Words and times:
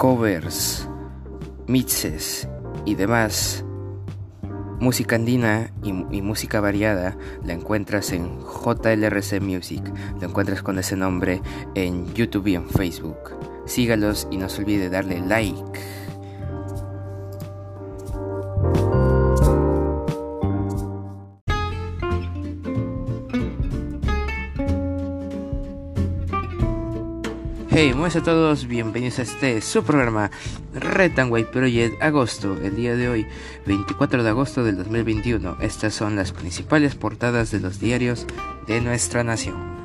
covers, 0.00 0.86
mixes 1.68 2.46
y 2.84 2.94
demás. 2.94 3.64
Música 4.80 5.16
andina 5.16 5.70
y, 5.82 5.92
música 5.92 6.60
variada 6.60 7.16
la 7.44 7.52
encuentras 7.52 8.12
en 8.12 8.40
JLRC 8.40 9.40
Music, 9.42 9.82
lo 10.18 10.26
encuentras 10.26 10.62
con 10.62 10.78
ese 10.78 10.96
nombre 10.96 11.42
en 11.74 12.12
YouTube 12.14 12.46
y 12.46 12.54
en 12.54 12.66
Facebook. 12.66 13.18
Sígalos 13.66 14.26
y 14.30 14.38
no 14.38 14.48
se 14.48 14.62
olvide 14.62 14.88
darle 14.88 15.20
like. 15.20 15.99
Hey, 27.72 27.92
buenas 27.92 28.16
a 28.16 28.22
todos, 28.24 28.66
bienvenidos 28.66 29.20
a 29.20 29.22
este 29.22 29.60
su 29.60 29.84
programa 29.84 30.32
Retangway 30.74 31.44
Project 31.44 32.02
Agosto, 32.02 32.58
el 32.60 32.74
día 32.74 32.96
de 32.96 33.08
hoy, 33.08 33.26
24 33.64 34.24
de 34.24 34.28
agosto 34.28 34.64
del 34.64 34.76
2021. 34.76 35.58
Estas 35.60 35.94
son 35.94 36.16
las 36.16 36.32
principales 36.32 36.96
portadas 36.96 37.52
de 37.52 37.60
los 37.60 37.78
diarios 37.78 38.26
de 38.66 38.80
nuestra 38.80 39.22
nación. 39.22 39.79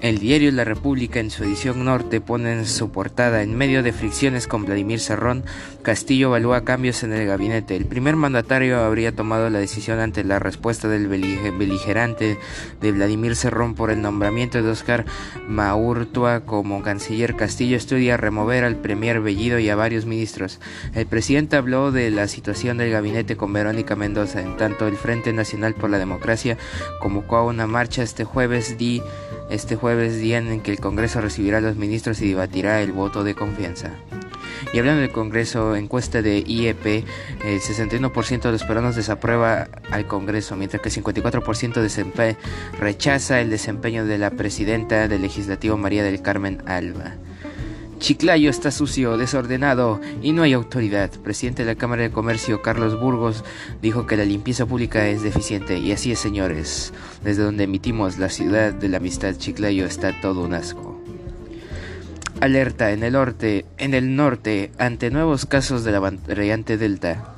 El 0.00 0.20
diario 0.20 0.52
La 0.52 0.62
República 0.62 1.18
en 1.18 1.28
su 1.28 1.42
edición 1.42 1.84
norte 1.84 2.20
pone 2.20 2.52
en 2.52 2.66
su 2.66 2.92
portada 2.92 3.42
en 3.42 3.56
medio 3.56 3.82
de 3.82 3.92
fricciones 3.92 4.46
con 4.46 4.64
Vladimir 4.64 5.00
Serrón, 5.00 5.42
Castillo 5.82 6.28
evalúa 6.28 6.64
cambios 6.64 7.02
en 7.02 7.12
el 7.12 7.26
gabinete. 7.26 7.74
El 7.74 7.86
primer 7.86 8.14
mandatario 8.14 8.78
habría 8.78 9.16
tomado 9.16 9.50
la 9.50 9.58
decisión 9.58 9.98
ante 9.98 10.22
la 10.22 10.38
respuesta 10.38 10.86
del 10.86 11.08
beligerante 11.08 12.38
de 12.80 12.92
Vladimir 12.92 13.34
Serrón 13.34 13.74
por 13.74 13.90
el 13.90 14.00
nombramiento 14.00 14.62
de 14.62 14.70
Oscar 14.70 15.04
Maurtua 15.48 16.40
como 16.40 16.82
canciller. 16.82 17.34
Castillo 17.34 17.76
estudia 17.76 18.16
remover 18.16 18.62
al 18.62 18.76
premier 18.76 19.20
Bellido 19.20 19.58
y 19.58 19.68
a 19.68 19.76
varios 19.76 20.06
ministros. 20.06 20.60
El 20.94 21.06
presidente 21.06 21.56
habló 21.56 21.90
de 21.90 22.12
la 22.12 22.28
situación 22.28 22.78
del 22.78 22.92
gabinete 22.92 23.36
con 23.36 23.52
Verónica 23.52 23.96
Mendoza. 23.96 24.42
En 24.42 24.56
tanto, 24.56 24.86
el 24.86 24.96
Frente 24.96 25.32
Nacional 25.32 25.74
por 25.74 25.90
la 25.90 25.98
Democracia 25.98 26.56
convocó 27.00 27.38
a 27.38 27.44
una 27.44 27.66
marcha 27.66 28.04
este 28.04 28.22
jueves 28.24 28.78
di 28.78 29.02
este 29.50 29.76
jueves, 29.76 30.18
día 30.18 30.38
en 30.38 30.60
que 30.60 30.70
el 30.70 30.80
Congreso 30.80 31.20
recibirá 31.20 31.58
a 31.58 31.60
los 31.60 31.76
ministros 31.76 32.20
y 32.20 32.28
debatirá 32.28 32.80
el 32.82 32.92
voto 32.92 33.24
de 33.24 33.34
confianza. 33.34 33.92
Y 34.72 34.78
hablando 34.78 35.00
del 35.00 35.12
Congreso, 35.12 35.76
encuesta 35.76 36.20
de 36.20 36.44
IEP, 36.46 37.04
el 37.44 37.60
61% 37.60 38.42
de 38.42 38.52
los 38.52 38.64
peruanos 38.64 38.96
desaprueba 38.96 39.68
al 39.90 40.06
Congreso, 40.06 40.56
mientras 40.56 40.82
que 40.82 40.88
el 40.88 41.04
54% 41.04 42.36
rechaza 42.78 43.40
el 43.40 43.50
desempeño 43.50 44.04
de 44.04 44.18
la 44.18 44.30
presidenta 44.30 45.08
del 45.08 45.22
Legislativo 45.22 45.76
María 45.76 46.02
del 46.02 46.22
Carmen 46.22 46.62
Alba. 46.66 47.14
Chiclayo 47.98 48.48
está 48.48 48.70
sucio, 48.70 49.16
desordenado 49.16 50.00
y 50.22 50.32
no 50.32 50.42
hay 50.44 50.52
autoridad. 50.52 51.10
Presidente 51.10 51.64
de 51.64 51.74
la 51.74 51.78
Cámara 51.78 52.02
de 52.02 52.10
Comercio, 52.10 52.62
Carlos 52.62 52.98
Burgos, 52.98 53.44
dijo 53.82 54.06
que 54.06 54.16
la 54.16 54.24
limpieza 54.24 54.66
pública 54.66 55.08
es 55.08 55.22
deficiente. 55.22 55.78
Y 55.78 55.90
así 55.92 56.12
es, 56.12 56.20
señores. 56.20 56.92
Desde 57.24 57.42
donde 57.42 57.64
emitimos 57.64 58.18
la 58.18 58.28
ciudad 58.28 58.72
de 58.72 58.88
la 58.88 58.98
amistad 58.98 59.34
Chiclayo 59.34 59.84
está 59.84 60.18
todo 60.20 60.42
un 60.42 60.54
asco. 60.54 61.02
Alerta 62.40 62.92
en 62.92 63.02
el 63.02 63.14
norte, 63.14 63.66
en 63.78 63.94
el 63.94 64.14
norte, 64.14 64.70
ante 64.78 65.10
nuevos 65.10 65.44
casos 65.44 65.82
de 65.82 65.90
la 65.90 65.98
variante 65.98 66.78
Delta. 66.78 67.34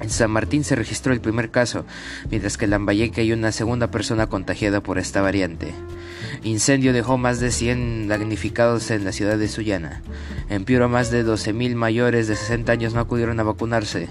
En 0.00 0.10
San 0.10 0.30
Martín 0.30 0.62
se 0.62 0.76
registró 0.76 1.12
el 1.12 1.20
primer 1.20 1.50
caso, 1.50 1.84
mientras 2.30 2.56
que 2.56 2.66
en 2.66 2.70
Lambayeque 2.70 3.22
hay 3.22 3.32
una 3.32 3.50
segunda 3.50 3.90
persona 3.90 4.28
contagiada 4.28 4.80
por 4.80 4.98
esta 4.98 5.22
variante. 5.22 5.74
Incendio 6.42 6.92
dejó 6.92 7.18
más 7.18 7.40
de 7.40 7.50
100 7.50 8.08
damnificados 8.08 8.90
en 8.90 9.04
la 9.04 9.12
ciudad 9.12 9.38
de 9.38 9.48
Sullana. 9.48 10.02
En 10.48 10.64
Piura 10.64 10.88
más 10.88 11.10
de 11.10 11.24
12.000 11.24 11.74
mayores 11.74 12.28
de 12.28 12.36
60 12.36 12.72
años 12.72 12.94
no 12.94 13.00
acudieron 13.00 13.38
a 13.40 13.44
vacunarse. 13.44 14.08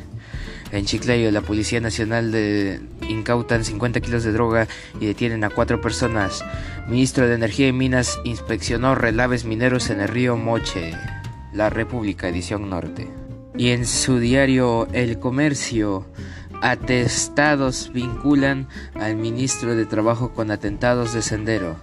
En 0.71 0.85
Chiclayo, 0.85 1.31
la 1.31 1.41
Policía 1.41 1.79
Nacional 1.79 2.31
de... 2.31 2.81
incautan 3.07 3.63
50 3.63 4.01
kilos 4.01 4.23
de 4.23 4.33
droga 4.33 4.67
y 4.99 5.05
detienen 5.05 5.43
a 5.43 5.49
cuatro 5.49 5.79
personas. 5.79 6.43
Ministro 6.87 7.27
de 7.27 7.35
Energía 7.35 7.67
y 7.69 7.73
Minas 7.73 8.19
inspeccionó 8.25 8.93
relaves 8.93 9.45
mineros 9.45 9.89
en 9.89 10.01
el 10.01 10.09
río 10.09 10.35
Moche. 10.35 10.91
La 11.53 11.69
República, 11.69 12.27
edición 12.27 12.69
norte. 12.69 13.07
Y 13.57 13.69
en 13.69 13.85
su 13.85 14.19
diario 14.19 14.87
El 14.91 15.19
Comercio, 15.19 16.05
atestados 16.61 17.91
vinculan 17.93 18.67
al 18.95 19.15
ministro 19.15 19.75
de 19.75 19.85
Trabajo 19.85 20.33
con 20.33 20.51
atentados 20.51 21.13
de 21.13 21.21
Sendero. 21.21 21.77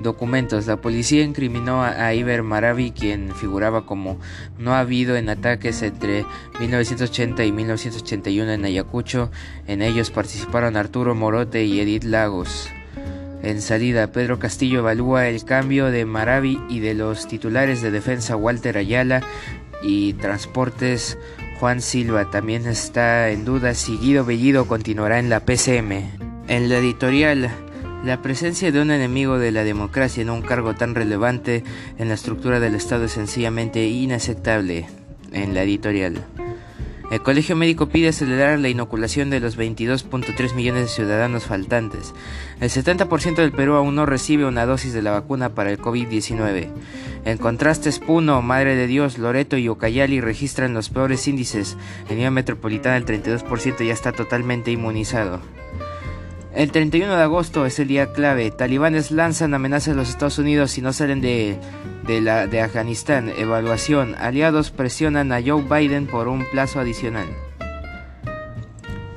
Documentos. 0.00 0.66
La 0.66 0.80
policía 0.80 1.22
incriminó 1.22 1.82
a 1.82 2.14
Iber 2.14 2.42
Maravi, 2.42 2.90
quien 2.90 3.34
figuraba 3.34 3.84
como 3.84 4.18
no 4.58 4.74
ha 4.74 4.80
habido 4.80 5.16
en 5.16 5.28
ataques 5.28 5.82
entre 5.82 6.24
1980 6.58 7.44
y 7.44 7.52
1981 7.52 8.52
en 8.52 8.64
Ayacucho. 8.64 9.30
En 9.66 9.82
ellos 9.82 10.10
participaron 10.10 10.76
Arturo 10.76 11.14
Morote 11.14 11.64
y 11.64 11.80
Edith 11.80 12.04
Lagos. 12.04 12.70
En 13.42 13.62
salida, 13.62 14.12
Pedro 14.12 14.38
Castillo 14.38 14.80
evalúa 14.80 15.28
el 15.28 15.44
cambio 15.44 15.90
de 15.90 16.04
Maravi 16.04 16.60
y 16.68 16.80
de 16.80 16.94
los 16.94 17.26
titulares 17.26 17.80
de 17.80 17.90
defensa 17.90 18.36
Walter 18.36 18.76
Ayala 18.76 19.22
y 19.82 20.12
Transportes 20.14 21.16
Juan 21.58 21.80
Silva. 21.80 22.30
También 22.30 22.66
está 22.66 23.30
en 23.30 23.44
duda 23.44 23.74
si 23.74 23.96
Guido 23.96 24.24
Bellido 24.24 24.66
continuará 24.66 25.18
en 25.18 25.30
la 25.30 25.40
PCM. 25.40 26.10
En 26.48 26.68
la 26.68 26.78
editorial, 26.78 27.50
la 28.04 28.22
presencia 28.22 28.72
de 28.72 28.80
un 28.80 28.90
enemigo 28.90 29.38
de 29.38 29.52
la 29.52 29.64
democracia 29.64 30.22
en 30.22 30.30
un 30.30 30.42
cargo 30.42 30.74
tan 30.74 30.94
relevante 30.94 31.64
en 31.98 32.08
la 32.08 32.14
estructura 32.14 32.60
del 32.60 32.74
Estado 32.74 33.04
es 33.04 33.12
sencillamente 33.12 33.86
inaceptable. 33.86 34.86
En 35.32 35.54
la 35.54 35.62
editorial. 35.62 36.24
El 37.10 37.22
Colegio 37.22 37.56
Médico 37.56 37.88
pide 37.88 38.08
acelerar 38.08 38.58
la 38.60 38.68
inoculación 38.68 39.30
de 39.30 39.40
los 39.40 39.58
22.3 39.58 40.54
millones 40.54 40.82
de 40.82 40.88
ciudadanos 40.88 41.44
faltantes. 41.44 42.14
El 42.60 42.70
70% 42.70 43.34
del 43.34 43.50
Perú 43.50 43.74
aún 43.74 43.96
no 43.96 44.06
recibe 44.06 44.44
una 44.44 44.64
dosis 44.64 44.92
de 44.92 45.02
la 45.02 45.10
vacuna 45.10 45.48
para 45.48 45.70
el 45.70 45.78
COVID-19. 45.80 46.68
En 47.24 47.38
contraste, 47.38 47.90
Puno, 48.06 48.42
Madre 48.42 48.76
de 48.76 48.86
Dios, 48.86 49.18
Loreto 49.18 49.56
y 49.56 49.68
Ucayali 49.68 50.20
registran 50.20 50.72
los 50.72 50.88
peores 50.88 51.26
índices. 51.26 51.76
En 52.08 52.18
Lima 52.18 52.30
Metropolitana 52.30 52.96
el 52.96 53.04
32% 53.04 53.84
ya 53.84 53.92
está 53.92 54.12
totalmente 54.12 54.70
inmunizado. 54.70 55.40
El 56.54 56.72
31 56.72 57.14
de 57.14 57.22
agosto 57.22 57.64
es 57.64 57.78
el 57.78 57.86
día 57.86 58.12
clave. 58.12 58.50
Talibanes 58.50 59.12
lanzan 59.12 59.54
amenazas 59.54 59.94
a 59.94 59.96
los 59.96 60.08
Estados 60.08 60.38
Unidos 60.38 60.72
si 60.72 60.82
no 60.82 60.92
salen 60.92 61.20
de, 61.20 61.56
de, 62.06 62.60
Afganistán. 62.60 63.32
Evaluación. 63.38 64.16
Aliados 64.18 64.72
presionan 64.72 65.30
a 65.30 65.40
Joe 65.40 65.62
Biden 65.62 66.08
por 66.08 66.26
un 66.26 66.44
plazo 66.50 66.80
adicional. 66.80 67.28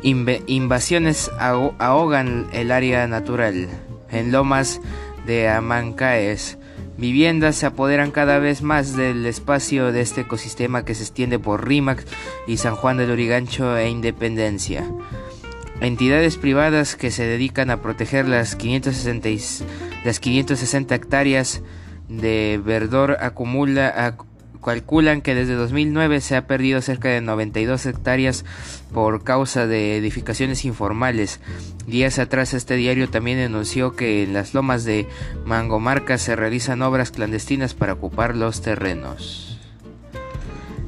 invasiones 0.03 1.31
ahogan 1.39 2.47
el 2.53 2.71
área 2.71 3.07
natural. 3.07 3.67
En 4.11 4.31
lomas 4.31 4.79
de 5.25 5.49
Amancaes. 5.49 6.59
Viviendas 6.97 7.55
se 7.55 7.65
apoderan 7.65 8.11
cada 8.11 8.37
vez 8.37 8.61
más 8.61 8.95
del 8.95 9.25
espacio 9.25 9.91
de 9.91 10.01
este 10.01 10.21
ecosistema 10.21 10.85
que 10.85 10.93
se 10.93 11.01
extiende 11.01 11.39
por 11.39 11.67
Rímac 11.67 12.05
y 12.45 12.57
San 12.57 12.75
Juan 12.75 12.97
del 12.97 13.09
Urigancho 13.09 13.75
e 13.75 13.89
Independencia 13.89 14.87
entidades 15.87 16.37
privadas 16.37 16.95
que 16.95 17.11
se 17.11 17.25
dedican 17.25 17.69
a 17.69 17.81
proteger 17.81 18.27
las 18.27 18.55
560, 18.55 19.29
las 20.05 20.19
560 20.19 20.95
hectáreas 20.95 21.61
de 22.09 22.61
verdor 22.63 23.17
acumula, 23.19 24.15
calculan 24.63 25.21
que 25.21 25.35
desde 25.35 25.55
2009 25.55 26.21
se 26.21 26.35
ha 26.35 26.47
perdido 26.47 26.81
cerca 26.81 27.09
de 27.09 27.21
92 27.21 27.85
hectáreas 27.85 28.45
por 28.93 29.23
causa 29.23 29.67
de 29.67 29.97
edificaciones 29.97 30.65
informales. 30.65 31.39
Días 31.85 32.17
atrás 32.19 32.53
este 32.53 32.75
diario 32.75 33.09
también 33.09 33.37
denunció 33.37 33.95
que 33.95 34.23
en 34.23 34.33
las 34.33 34.53
lomas 34.53 34.85
de 34.85 35.07
Mangomarca 35.45 36.17
se 36.17 36.35
realizan 36.35 36.81
obras 36.81 37.11
clandestinas 37.11 37.73
para 37.73 37.93
ocupar 37.93 38.35
los 38.35 38.61
terrenos. 38.61 39.59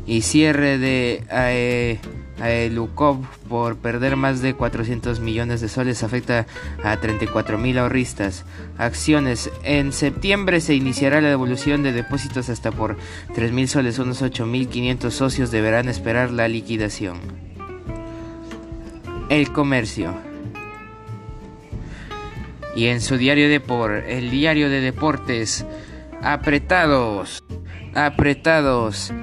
Y 0.07 0.21
cierre 0.21 0.77
de... 0.77 1.99
a 2.39 2.69
Lukov 2.69 3.25
por 3.47 3.77
perder 3.77 4.15
más 4.15 4.41
de 4.41 4.53
400 4.53 5.19
millones 5.19 5.61
de 5.61 5.69
soles 5.69 6.03
afecta 6.03 6.45
a 6.83 6.97
34 6.97 7.57
mil 7.57 7.77
ahorristas. 7.77 8.45
Acciones. 8.77 9.49
En 9.63 9.93
septiembre 9.93 10.59
se 10.61 10.75
iniciará 10.75 11.21
la 11.21 11.29
devolución 11.29 11.83
de 11.83 11.93
depósitos 11.93 12.49
hasta 12.49 12.71
por 12.71 12.97
3 13.33 13.51
mil 13.51 13.67
soles. 13.67 13.99
Unos 13.99 14.21
8 14.21 14.45
mil 14.45 14.67
500 14.67 15.13
socios 15.13 15.51
deberán 15.51 15.87
esperar 15.87 16.31
la 16.31 16.47
liquidación. 16.47 17.19
El 19.29 19.51
Comercio. 19.51 20.13
Y 22.75 22.87
en 22.87 22.99
su 22.99 23.17
diario 23.17 23.47
de 23.47 23.61
por, 23.61 23.93
el 23.93 24.29
diario 24.29 24.69
de 24.69 24.81
deportes, 24.81 25.65
apretados, 26.21 27.41
apretados. 27.93 29.13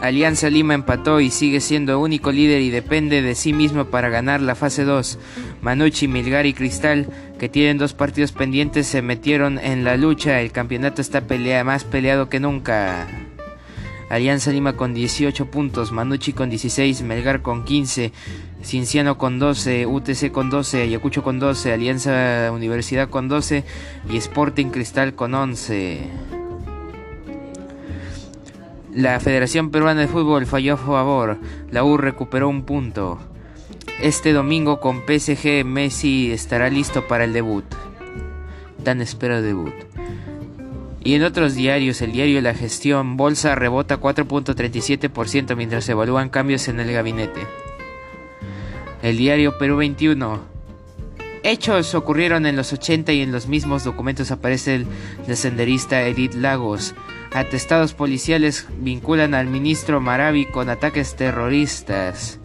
Alianza 0.00 0.48
Lima 0.48 0.74
empató 0.74 1.20
y 1.20 1.30
sigue 1.30 1.60
siendo 1.60 1.98
único 1.98 2.30
líder 2.30 2.62
y 2.62 2.70
depende 2.70 3.20
de 3.20 3.34
sí 3.34 3.52
mismo 3.52 3.86
para 3.86 4.08
ganar 4.08 4.40
la 4.40 4.54
fase 4.54 4.84
2. 4.84 5.18
Manucci, 5.60 6.06
Milgar 6.06 6.46
y 6.46 6.54
Cristal, 6.54 7.08
que 7.38 7.48
tienen 7.48 7.78
dos 7.78 7.94
partidos 7.94 8.30
pendientes, 8.30 8.86
se 8.86 9.02
metieron 9.02 9.58
en 9.58 9.82
la 9.82 9.96
lucha. 9.96 10.40
El 10.40 10.52
campeonato 10.52 11.02
está 11.02 11.22
pelea, 11.22 11.64
más 11.64 11.82
peleado 11.82 12.28
que 12.28 12.38
nunca. 12.38 13.08
Alianza 14.08 14.52
Lima 14.52 14.74
con 14.74 14.94
18 14.94 15.50
puntos, 15.50 15.92
Manucci 15.92 16.32
con 16.32 16.48
16, 16.48 17.02
Melgar 17.02 17.42
con 17.42 17.64
15, 17.64 18.12
Cinciano 18.62 19.18
con 19.18 19.38
12, 19.38 19.84
UTC 19.84 20.30
con 20.30 20.48
12, 20.48 20.82
Ayacucho 20.82 21.22
con 21.22 21.38
12, 21.38 21.72
Alianza 21.72 22.50
Universidad 22.52 23.10
con 23.10 23.28
12 23.28 23.64
y 24.08 24.16
Sporting 24.16 24.66
Cristal 24.66 25.14
con 25.14 25.34
11. 25.34 26.37
La 28.94 29.20
Federación 29.20 29.70
Peruana 29.70 30.00
de 30.00 30.08
Fútbol 30.08 30.46
falló 30.46 30.74
a 30.74 30.78
favor. 30.78 31.38
La 31.70 31.84
U 31.84 31.98
recuperó 31.98 32.48
un 32.48 32.62
punto. 32.62 33.18
Este 34.00 34.32
domingo 34.32 34.80
con 34.80 35.02
PSG 35.06 35.64
Messi 35.64 36.32
estará 36.32 36.70
listo 36.70 37.06
para 37.06 37.24
el 37.24 37.34
debut. 37.34 37.64
Tan 38.84 39.02
esperado 39.02 39.42
debut. 39.42 39.74
Y 41.04 41.14
en 41.14 41.22
otros 41.22 41.54
diarios, 41.54 42.00
el 42.00 42.12
diario 42.12 42.40
La 42.40 42.54
Gestión, 42.54 43.16
Bolsa 43.16 43.54
rebota 43.54 44.00
4.37% 44.00 45.54
mientras 45.54 45.84
se 45.84 45.92
evalúan 45.92 46.30
cambios 46.30 46.68
en 46.68 46.80
el 46.80 46.90
gabinete. 46.92 47.46
El 49.02 49.18
diario 49.18 49.58
Perú 49.58 49.76
21. 49.76 50.40
Hechos 51.42 51.94
ocurrieron 51.94 52.46
en 52.46 52.56
los 52.56 52.72
80 52.72 53.12
y 53.12 53.20
en 53.20 53.32
los 53.32 53.48
mismos 53.48 53.84
documentos 53.84 54.30
aparece 54.30 54.86
el 55.26 55.36
senderista 55.36 56.02
Edith 56.02 56.34
Lagos. 56.34 56.94
Atestados 57.32 57.92
policiales 57.94 58.66
vinculan 58.80 59.34
al 59.34 59.46
ministro 59.46 60.00
Maravi 60.00 60.46
con 60.46 60.70
ataques 60.70 61.14
terroristas. 61.14 62.40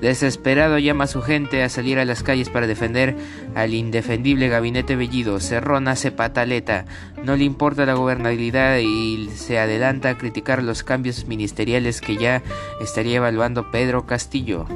Desesperado 0.00 0.78
llama 0.78 1.04
a 1.04 1.06
su 1.06 1.22
gente 1.22 1.62
a 1.62 1.70
salir 1.70 1.98
a 1.98 2.04
las 2.04 2.22
calles 2.22 2.50
para 2.50 2.66
defender 2.66 3.16
al 3.54 3.72
indefendible 3.72 4.48
gabinete 4.48 4.94
Bellido. 4.94 5.40
Cerrón 5.40 5.88
hace 5.88 6.12
pataleta. 6.12 6.84
No 7.24 7.34
le 7.34 7.44
importa 7.44 7.86
la 7.86 7.94
gobernabilidad 7.94 8.78
y 8.78 9.30
se 9.34 9.58
adelanta 9.58 10.10
a 10.10 10.18
criticar 10.18 10.62
los 10.62 10.82
cambios 10.82 11.24
ministeriales 11.26 12.02
que 12.02 12.16
ya 12.18 12.42
estaría 12.80 13.16
evaluando 13.16 13.70
Pedro 13.70 14.06
Castillo. 14.06 14.66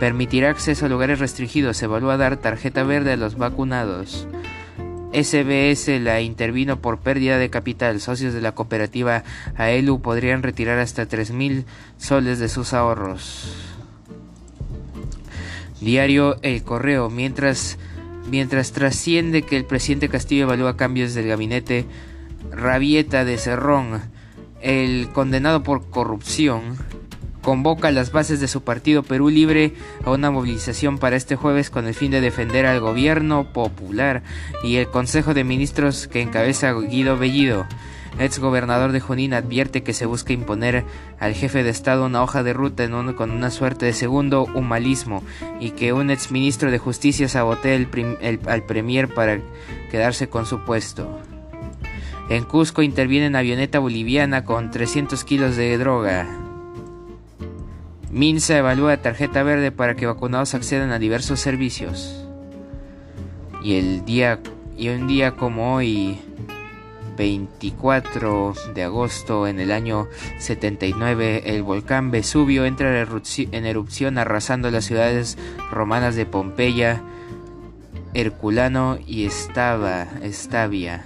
Permitirá 0.00 0.50
acceso 0.50 0.86
a 0.86 0.88
lugares 0.88 1.20
restringidos. 1.20 1.80
Evalúa 1.82 2.16
dar 2.16 2.36
tarjeta 2.36 2.82
verde 2.82 3.12
a 3.12 3.16
los 3.16 3.36
vacunados. 3.36 4.26
SBS 5.12 6.00
la 6.00 6.20
intervino 6.20 6.80
por 6.80 6.98
pérdida 6.98 7.38
de 7.38 7.50
capital. 7.50 8.00
Socios 8.00 8.34
de 8.34 8.40
la 8.40 8.52
cooperativa 8.52 9.24
AELU 9.56 10.00
podrían 10.00 10.42
retirar 10.42 10.78
hasta 10.78 11.08
3.000 11.08 11.64
soles 11.96 12.38
de 12.38 12.48
sus 12.48 12.72
ahorros. 12.72 13.54
Diario 15.80 16.38
El 16.42 16.62
Correo. 16.62 17.08
Mientras, 17.08 17.78
mientras 18.30 18.72
trasciende 18.72 19.42
que 19.42 19.56
el 19.56 19.64
presidente 19.64 20.08
Castillo 20.08 20.44
evalúa 20.44 20.76
cambios 20.76 21.14
del 21.14 21.28
gabinete, 21.28 21.86
Rabieta 22.50 23.24
de 23.24 23.38
Cerrón, 23.38 24.02
el 24.60 25.08
condenado 25.12 25.62
por 25.62 25.88
corrupción, 25.90 26.76
convoca 27.42 27.90
las 27.90 28.12
bases 28.12 28.40
de 28.40 28.48
su 28.48 28.62
partido 28.62 29.02
Perú 29.02 29.28
Libre 29.28 29.74
a 30.04 30.10
una 30.10 30.30
movilización 30.30 30.98
para 30.98 31.16
este 31.16 31.36
jueves 31.36 31.70
con 31.70 31.86
el 31.86 31.94
fin 31.94 32.10
de 32.10 32.20
defender 32.20 32.66
al 32.66 32.80
gobierno 32.80 33.52
popular 33.52 34.22
y 34.62 34.76
el 34.76 34.88
Consejo 34.88 35.34
de 35.34 35.44
Ministros 35.44 36.08
que 36.08 36.20
encabeza 36.20 36.72
Guido 36.72 37.16
Bellido. 37.16 37.66
Ex 38.18 38.40
gobernador 38.40 38.90
de 38.92 39.00
Junín 39.00 39.32
advierte 39.32 39.82
que 39.82 39.92
se 39.92 40.06
busca 40.06 40.32
imponer 40.32 40.84
al 41.20 41.34
jefe 41.34 41.62
de 41.62 41.70
Estado 41.70 42.06
una 42.06 42.22
hoja 42.22 42.42
de 42.42 42.52
ruta 42.52 42.88
con 43.14 43.30
una 43.30 43.50
suerte 43.50 43.86
de 43.86 43.92
segundo 43.92 44.44
humanismo 44.54 45.22
y 45.60 45.70
que 45.70 45.92
un 45.92 46.10
ex 46.10 46.32
ministro 46.32 46.70
de 46.70 46.78
Justicia 46.78 47.28
sabotea 47.28 47.76
al 47.76 48.62
premier 48.64 49.08
para 49.14 49.38
quedarse 49.90 50.28
con 50.28 50.46
su 50.46 50.64
puesto. 50.64 51.20
En 52.28 52.44
Cusco 52.44 52.82
interviene 52.82 53.26
en 53.26 53.36
avioneta 53.36 53.78
boliviana 53.78 54.44
con 54.44 54.70
300 54.70 55.22
kilos 55.24 55.56
de 55.56 55.78
droga. 55.78 56.47
Minsa 58.10 58.56
evalúa 58.56 58.96
tarjeta 58.96 59.42
verde 59.42 59.70
para 59.70 59.94
que 59.94 60.06
vacunados 60.06 60.54
accedan 60.54 60.92
a 60.92 60.98
diversos 60.98 61.40
servicios. 61.40 62.24
Y 63.62 63.74
el 63.74 64.04
día 64.04 64.40
y 64.76 64.88
un 64.88 65.06
día 65.06 65.32
como 65.32 65.74
hoy 65.74 66.18
24 67.18 68.54
de 68.74 68.84
agosto 68.84 69.46
en 69.46 69.58
el 69.58 69.72
año 69.72 70.06
79 70.38 71.42
el 71.46 71.62
volcán 71.64 72.10
Vesubio 72.10 72.64
entra 72.64 73.02
en 73.02 73.66
erupción 73.66 74.18
arrasando 74.18 74.70
las 74.70 74.84
ciudades 74.84 75.36
romanas 75.70 76.14
de 76.14 76.24
Pompeya, 76.24 77.02
Herculano 78.14 78.98
y 79.04 79.26
Estava, 79.26 80.06
Estavia. 80.22 81.04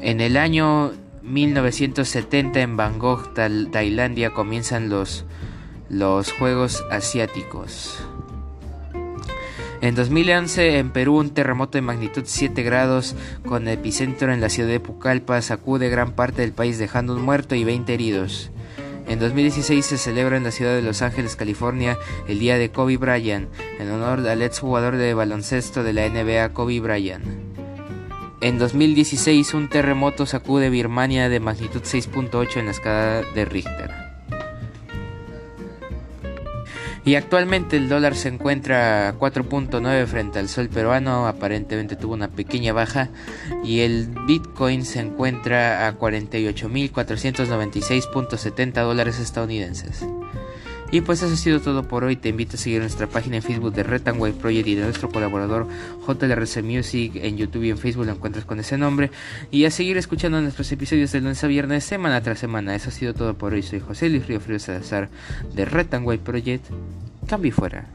En 0.00 0.20
el 0.20 0.38
año 0.38 0.92
1970 1.30 2.60
en 2.60 2.76
Bangkok, 2.76 3.32
Tailandia, 3.34 4.30
comienzan 4.30 4.88
los, 4.88 5.24
los 5.88 6.32
Juegos 6.32 6.84
Asiáticos. 6.90 8.02
En 9.80 9.94
2011 9.94 10.78
en 10.78 10.90
Perú 10.90 11.16
un 11.16 11.30
terremoto 11.30 11.78
de 11.78 11.82
magnitud 11.82 12.24
7 12.26 12.62
grados 12.62 13.14
con 13.46 13.66
epicentro 13.66 14.32
en 14.32 14.40
la 14.40 14.50
ciudad 14.50 14.68
de 14.68 14.80
Pucallpa 14.80 15.40
sacude 15.40 15.88
gran 15.88 16.12
parte 16.12 16.42
del 16.42 16.52
país 16.52 16.78
dejando 16.78 17.14
un 17.14 17.22
muerto 17.22 17.54
y 17.54 17.64
20 17.64 17.94
heridos. 17.94 18.50
En 19.08 19.18
2016 19.18 19.84
se 19.84 19.98
celebra 19.98 20.36
en 20.36 20.44
la 20.44 20.50
ciudad 20.50 20.74
de 20.74 20.82
Los 20.82 21.00
Ángeles, 21.00 21.34
California, 21.34 21.98
el 22.28 22.38
día 22.38 22.58
de 22.58 22.70
Kobe 22.70 22.98
Bryant, 22.98 23.48
en 23.78 23.90
honor 23.90 24.26
al 24.28 24.42
ex 24.42 24.60
jugador 24.60 24.96
de 24.96 25.14
baloncesto 25.14 25.82
de 25.82 25.94
la 25.94 26.08
NBA 26.08 26.50
Kobe 26.50 26.80
Bryant. 26.80 27.49
En 28.42 28.58
2016 28.58 29.52
un 29.52 29.68
terremoto 29.68 30.24
sacude 30.24 30.70
Birmania 30.70 31.28
de 31.28 31.40
magnitud 31.40 31.82
6.8 31.82 32.56
en 32.56 32.64
la 32.64 32.70
escala 32.70 33.20
de 33.34 33.44
Richter. 33.44 33.90
Y 37.04 37.16
actualmente 37.16 37.76
el 37.76 37.90
dólar 37.90 38.14
se 38.14 38.28
encuentra 38.28 39.08
a 39.08 39.18
4.9 39.18 40.06
frente 40.06 40.38
al 40.38 40.48
sol 40.48 40.70
peruano, 40.70 41.26
aparentemente 41.26 41.96
tuvo 41.96 42.14
una 42.14 42.28
pequeña 42.28 42.72
baja. 42.72 43.10
Y 43.62 43.80
el 43.80 44.08
Bitcoin 44.26 44.86
se 44.86 45.00
encuentra 45.00 45.86
a 45.86 45.98
48.496.70 45.98 48.82
dólares 48.82 49.18
estadounidenses. 49.18 50.06
Y 50.92 51.02
pues 51.02 51.22
eso 51.22 51.32
ha 51.32 51.36
sido 51.36 51.60
todo 51.60 51.84
por 51.84 52.02
hoy. 52.02 52.16
Te 52.16 52.30
invito 52.30 52.56
a 52.56 52.58
seguir 52.58 52.80
nuestra 52.80 53.06
página 53.06 53.36
en 53.36 53.42
Facebook 53.42 53.72
de 53.72 53.84
Retanway 53.84 54.32
Project 54.32 54.66
y 54.66 54.74
de 54.74 54.82
nuestro 54.82 55.08
colaborador 55.08 55.68
JLRC 56.06 56.62
Music 56.64 57.12
en 57.14 57.36
YouTube 57.36 57.62
y 57.64 57.70
en 57.70 57.78
Facebook 57.78 58.06
lo 58.06 58.12
encuentras 58.12 58.44
con 58.44 58.58
ese 58.58 58.76
nombre. 58.76 59.10
Y 59.52 59.64
a 59.66 59.70
seguir 59.70 59.96
escuchando 59.98 60.40
nuestros 60.40 60.70
episodios 60.72 61.12
de 61.12 61.20
lunes 61.20 61.44
a 61.44 61.46
viernes, 61.46 61.84
semana 61.84 62.20
tras 62.22 62.40
semana. 62.40 62.74
Eso 62.74 62.88
ha 62.88 62.92
sido 62.92 63.14
todo 63.14 63.34
por 63.34 63.52
hoy. 63.52 63.62
Soy 63.62 63.78
José 63.78 64.08
Luis 64.08 64.26
Río 64.26 64.40
Frío 64.40 64.58
Salazar 64.58 65.10
de 65.54 65.64
Retanway 65.64 66.18
Project. 66.18 66.66
Cambio 67.28 67.52
fuera. 67.52 67.86